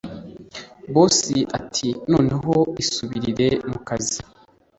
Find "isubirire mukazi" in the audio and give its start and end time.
2.81-4.19